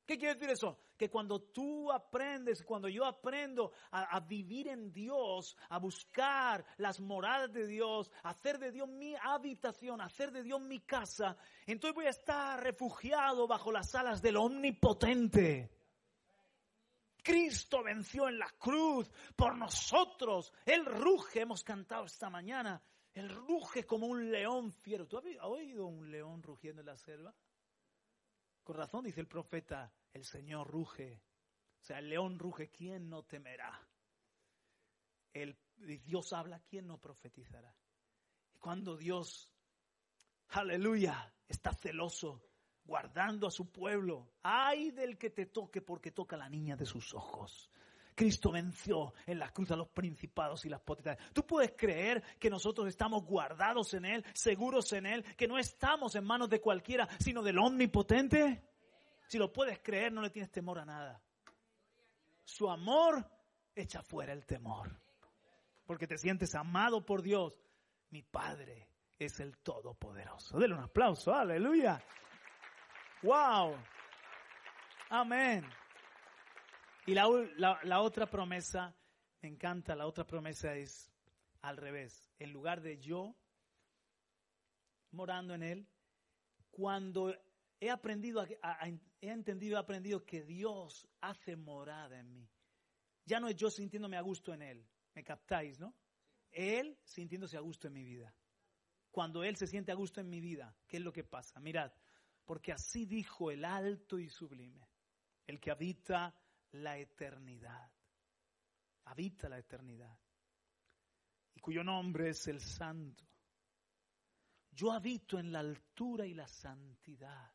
[0.06, 0.78] ¿Qué quiere decir eso?
[1.02, 7.52] Que cuando tú aprendes, cuando yo aprendo a, vivir en Dios, a buscar las moradas
[7.52, 11.36] de Dios, a hacer de Dios mi habitación, a hacer de Dios mi casa,
[11.66, 15.72] entonces voy a estar refugiado bajo las alas del Omnipotente.
[17.20, 20.52] Cristo venció en la cruz por nosotros.
[20.64, 22.80] Él ruge, hemos cantado esta mañana.
[23.12, 25.08] Él ruge como un león fiero.
[25.08, 27.34] ¿Tú has oído un león rugiendo en la selva?
[28.62, 31.22] Con razón dice el profeta, el Señor ruge.
[31.80, 33.86] O sea, el león ruge, ¿quién no temerá?
[35.32, 35.56] El,
[36.04, 37.74] Dios habla, ¿quién no profetizará?
[38.54, 39.50] Y cuando Dios,
[40.50, 42.44] aleluya, está celoso,
[42.84, 47.14] guardando a su pueblo, ay del que te toque porque toca la niña de sus
[47.14, 47.70] ojos.
[48.14, 51.18] Cristo venció en la cruz a los principados y las potestades.
[51.32, 56.14] ¿Tú puedes creer que nosotros estamos guardados en Él, seguros en Él, que no estamos
[56.14, 58.71] en manos de cualquiera, sino del Omnipotente?
[59.32, 61.18] Si lo puedes creer, no le tienes temor a nada.
[62.44, 63.24] Su amor
[63.74, 64.94] echa fuera el temor.
[65.86, 67.58] Porque te sientes amado por Dios.
[68.10, 70.58] Mi Padre es el Todopoderoso.
[70.58, 71.98] Dele un aplauso, aleluya.
[73.22, 73.74] Wow.
[75.08, 75.66] Amén.
[77.06, 77.26] Y la,
[77.84, 78.94] la, otra promesa,
[79.40, 81.10] me encanta, la otra promesa es
[81.62, 82.30] al revés.
[82.38, 83.34] En lugar de yo
[85.10, 85.88] morando en Él,
[86.70, 87.34] cuando
[87.80, 88.46] he aprendido,
[89.22, 92.50] he entendido, he aprendido que Dios hace morada en mí.
[93.24, 94.86] Ya no es yo sintiéndome a gusto en Él.
[95.14, 95.94] ¿Me captáis, no?
[96.50, 98.34] Él sintiéndose a gusto en mi vida.
[99.10, 101.60] Cuando Él se siente a gusto en mi vida, ¿qué es lo que pasa?
[101.60, 101.92] Mirad,
[102.44, 104.88] porque así dijo el alto y sublime,
[105.46, 106.34] el que habita
[106.72, 107.92] la eternidad.
[109.04, 110.18] Habita la eternidad.
[111.54, 113.24] Y cuyo nombre es el Santo.
[114.72, 117.52] Yo habito en la altura y la santidad,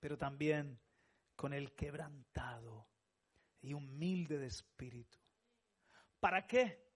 [0.00, 0.80] pero también
[1.36, 2.88] con el quebrantado
[3.60, 5.18] y humilde de espíritu.
[6.18, 6.90] ¿Para qué?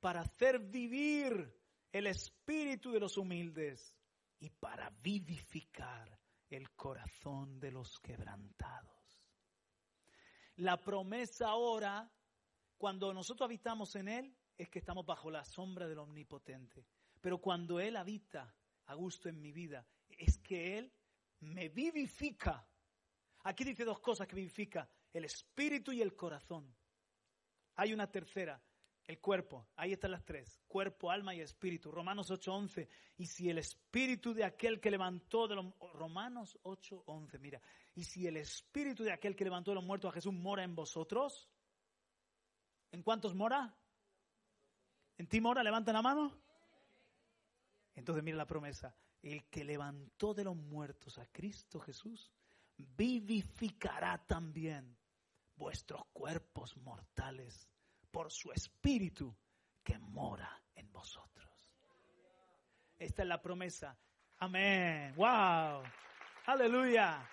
[0.00, 1.54] Para hacer vivir
[1.90, 3.94] el espíritu de los humildes
[4.38, 6.18] y para vivificar
[6.50, 8.94] el corazón de los quebrantados.
[10.56, 12.10] La promesa ahora,
[12.78, 16.86] cuando nosotros habitamos en Él, es que estamos bajo la sombra del Omnipotente.
[17.20, 18.54] Pero cuando Él habita
[18.86, 20.92] a gusto en mi vida, es que Él
[21.40, 22.66] me vivifica.
[23.44, 26.74] Aquí dice dos cosas que vivifica, el espíritu y el corazón.
[27.76, 28.60] Hay una tercera,
[29.04, 29.68] el cuerpo.
[29.76, 31.90] Ahí están las tres, cuerpo, alma y espíritu.
[31.90, 32.88] Romanos 8:11.
[33.18, 35.66] Y si el espíritu de aquel que levantó de los...
[35.94, 37.60] Romanos 8:11, mira.
[37.94, 40.74] Y si el espíritu de aquel que levantó de los muertos a Jesús mora en
[40.74, 41.48] vosotros,
[42.90, 43.74] ¿en cuántos mora?
[45.18, 45.62] ¿En ti mora?
[45.62, 46.36] Levanta la mano.
[47.94, 48.94] Entonces mira la promesa.
[49.26, 52.32] El que levantó de los muertos a Cristo Jesús,
[52.76, 54.96] vivificará también
[55.56, 57.68] vuestros cuerpos mortales
[58.12, 59.36] por su espíritu
[59.82, 61.68] que mora en vosotros.
[62.96, 63.98] Esta es la promesa.
[64.36, 65.12] Amén.
[65.16, 65.82] Wow.
[66.46, 67.28] Aleluya.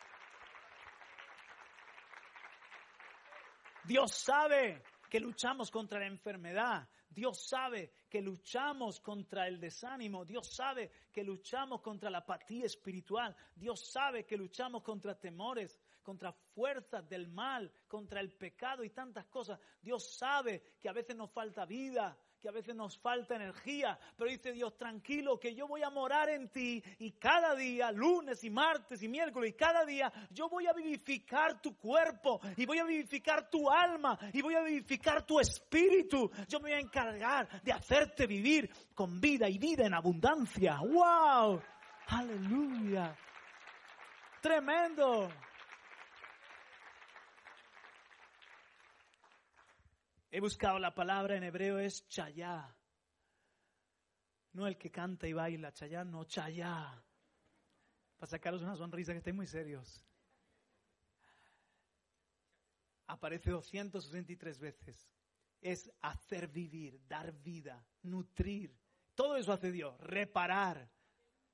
[3.83, 6.89] Dios sabe que luchamos contra la enfermedad.
[7.07, 10.25] Dios sabe que luchamos contra el desánimo.
[10.25, 13.33] Dios sabe que luchamos contra la apatía espiritual.
[13.55, 19.25] Dios sabe que luchamos contra temores, contra fuerzas del mal, contra el pecado y tantas
[19.27, 19.59] cosas.
[19.81, 24.29] Dios sabe que a veces nos falta vida, que a veces nos falta energía, pero
[24.29, 28.49] dice Dios, tranquilo, que yo voy a morar en ti y cada día, lunes y
[28.49, 32.83] martes y miércoles, y cada día yo voy a vivificar tu cuerpo y voy a
[32.83, 36.29] vivificar tu alma y voy a vivificar tu espíritu.
[36.49, 40.81] Yo me voy a encargar de hacerte vivir con vida y vida en abundancia.
[40.81, 41.61] ¡Wow!
[42.07, 43.15] Aleluya.
[44.41, 45.29] Tremendo.
[50.35, 52.75] He buscado la palabra en hebreo es chayá.
[54.53, 56.99] No el que canta y baila, chayá, no, chayá.
[58.17, 60.03] Para sacaros una sonrisa que estéis muy serios.
[63.05, 65.07] Aparece 263 veces.
[65.61, 68.75] es hacer vivir, dar vida, nutrir.
[69.13, 70.89] Todo eso hace Dios, reparar.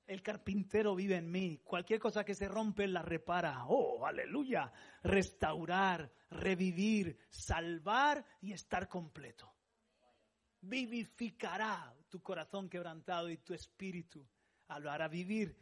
[0.10, 1.62] El carpintero vive en mí.
[1.64, 3.66] Cualquier cosa que se rompe, la repara.
[3.68, 4.74] Oh, aleluya.
[5.04, 9.54] Restaurar, revivir, salvar y estar completo.
[10.62, 14.28] Vivificará tu corazón quebrantado y tu espíritu.
[14.80, 15.56] Lo hará vivir,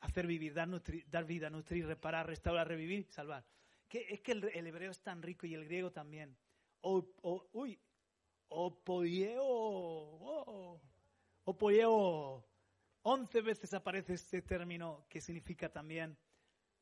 [0.00, 0.68] hacer vivir, dar,
[1.06, 3.46] dar vida, nutrir, reparar, restaurar, revivir, salvar.
[3.88, 6.36] Es que el, hebreo es tan rico y el griego también.
[6.82, 7.02] O,
[7.54, 7.80] uy,
[8.48, 10.82] opoieo, oh,
[11.44, 12.49] opoieo
[13.02, 16.18] Once veces aparece este término que significa también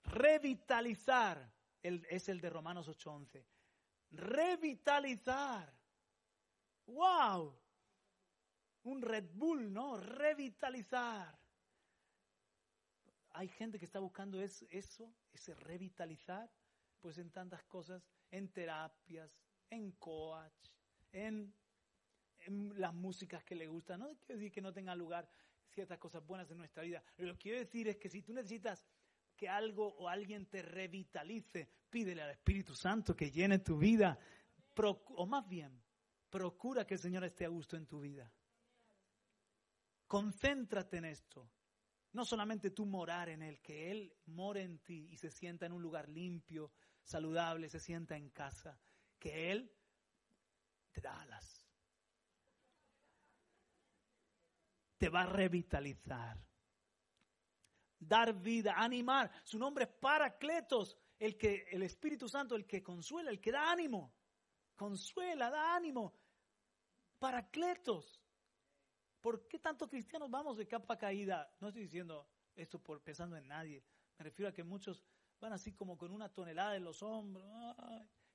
[0.02, 1.52] revitalizar.
[1.82, 3.44] es el de Romanos 8:11.
[4.10, 5.72] Revitalizar.
[6.86, 7.56] ¡Wow!
[8.84, 9.98] Un Red Bull, ¿no?
[9.98, 11.38] Revitalizar.
[13.32, 16.50] Hay gente que está buscando eso, ese revitalizar,
[16.98, 19.30] pues en tantas cosas, en terapias,
[19.70, 20.70] en coach,
[21.12, 21.54] en,
[22.40, 24.00] en las músicas que le gustan.
[24.00, 25.30] No quiero decir que no tenga lugar,
[25.70, 27.02] ciertas cosas buenas en nuestra vida.
[27.18, 28.86] Lo que quiero decir es que si tú necesitas
[29.36, 34.18] que algo o alguien te revitalice, pídele al Espíritu Santo que llene tu vida.
[34.76, 35.80] o más bien,
[36.30, 38.32] procura que el Señor esté a gusto en tu vida.
[40.06, 41.50] Concéntrate en esto.
[42.12, 45.72] No solamente tú morar en Él, que Él more en ti y se sienta en
[45.72, 48.80] un lugar limpio, saludable, se sienta en casa.
[49.18, 49.70] Que Él
[50.90, 51.57] te da alas
[54.98, 56.38] te va a revitalizar.
[57.98, 59.30] Dar vida, animar.
[59.44, 63.70] Su nombre es Paracletos, el que el Espíritu Santo, el que consuela, el que da
[63.70, 64.12] ánimo.
[64.76, 66.14] Consuela, da ánimo.
[67.18, 68.22] Paracletos.
[69.20, 71.52] ¿Por qué tantos cristianos vamos de capa caída?
[71.60, 73.84] No estoy diciendo esto por pensando en nadie.
[74.16, 75.04] Me refiero a que muchos
[75.40, 77.44] van así como con una tonelada en los hombros.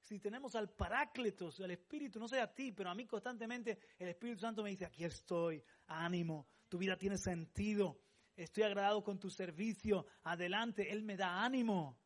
[0.01, 4.09] si tenemos al Parácletos, al Espíritu, no sé a ti, pero a mí constantemente el
[4.09, 7.99] Espíritu Santo me dice, aquí estoy, ánimo, tu vida tiene sentido,
[8.35, 11.99] estoy agradado con tu servicio, adelante, Él me da ánimo.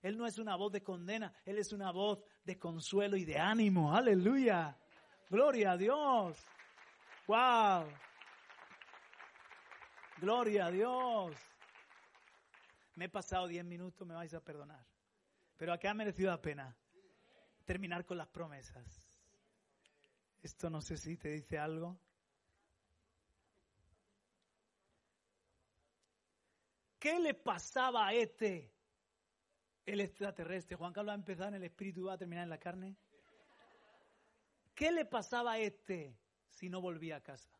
[0.00, 3.38] Él no es una voz de condena, Él es una voz de consuelo y de
[3.38, 3.94] ánimo.
[3.94, 4.78] Aleluya.
[5.28, 6.42] Gloria a Dios.
[7.26, 7.86] Wow.
[10.22, 11.36] Gloria a Dios.
[12.94, 14.86] Me he pasado diez minutos, me vais a perdonar.
[15.58, 16.74] Pero acá ha merecido la pena
[17.66, 18.86] terminar con las promesas.
[20.40, 22.00] Esto no sé si te dice algo.
[27.04, 28.72] ¿Qué le pasaba a este,
[29.84, 30.74] el extraterrestre?
[30.74, 32.96] Juan Carlos ha empezado en el espíritu y va a terminar en la carne.
[34.74, 37.54] ¿Qué le pasaba a este si no volvía a casa?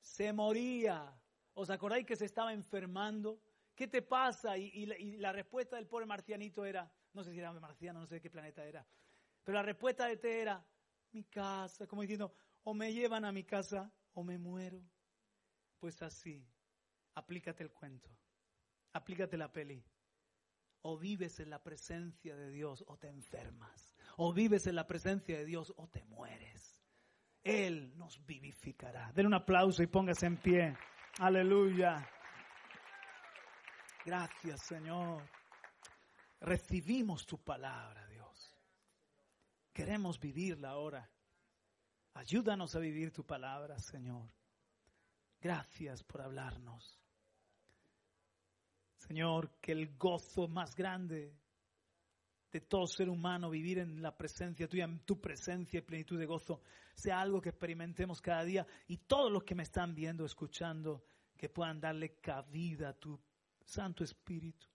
[0.00, 1.14] Se moría.
[1.52, 3.42] ¿Os acordáis que se estaba enfermando?
[3.74, 4.56] ¿Qué te pasa?
[4.56, 4.86] Y,
[5.18, 8.30] la, respuesta del pobre marcianito era, no sé si era marciano, no sé de qué
[8.30, 8.86] planeta era,
[9.44, 10.66] pero la respuesta de este era,
[11.10, 14.82] mi casa, como diciendo, o me llevan a mi casa o me muero.
[15.82, 16.48] Pues así,
[17.16, 18.08] aplícate el cuento,
[18.92, 19.84] aplícate la peli.
[20.82, 23.92] O vives en la presencia de Dios o te enfermas.
[24.16, 26.80] O vives en la presencia de Dios o te mueres.
[27.42, 29.10] Él nos vivificará.
[29.10, 30.76] Den un aplauso y póngase en pie.
[31.18, 32.08] Aleluya.
[34.06, 35.28] Gracias, Señor.
[36.38, 38.56] Recibimos tu palabra, Dios.
[39.72, 41.10] Queremos vivirla ahora.
[42.14, 44.30] Ayúdanos a vivir tu palabra, Señor.
[45.42, 47.00] Gracias por hablarnos.
[48.96, 51.34] Señor, que el gozo más grande
[52.52, 56.26] de todo ser humano, vivir en la presencia tuya, en tu presencia y plenitud de
[56.26, 56.62] gozo,
[56.94, 61.04] sea algo que experimentemos cada día y todos los que me están viendo, escuchando,
[61.36, 63.20] que puedan darle cabida a tu
[63.64, 64.68] Santo Espíritu.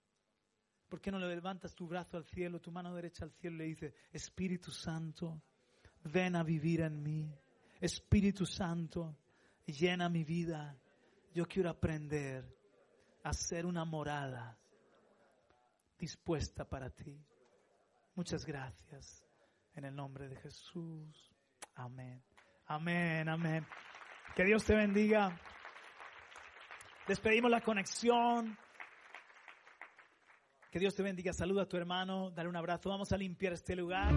[0.90, 3.60] ¿Por qué no le levantas tu brazo al cielo, tu mano derecha al cielo y
[3.60, 5.42] le dices, Espíritu Santo,
[6.04, 7.34] ven a vivir en mí.
[7.80, 9.16] Espíritu Santo,
[9.68, 10.76] llena mi vida.
[11.34, 12.46] Yo quiero aprender
[13.24, 14.58] a ser una morada
[16.00, 17.20] dispuesta para ti.
[18.16, 19.24] Muchas gracias.
[19.76, 21.32] En el nombre de Jesús.
[21.76, 22.24] Amén.
[22.66, 23.66] Amén, amén.
[24.36, 25.40] Que Dios te bendiga.
[27.08, 28.58] Despedimos la conexión.
[30.72, 31.32] Que Dios te bendiga.
[31.34, 32.32] Saluda a tu hermano.
[32.32, 32.90] Dale un abrazo.
[32.90, 34.14] Vamos a limpiar este lugar.